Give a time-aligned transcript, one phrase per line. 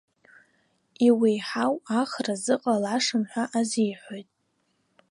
[1.07, 4.29] Иуеиҳау ахра зыҟалашам ҳәа азиҳәоит.